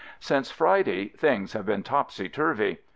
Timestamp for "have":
1.53-1.67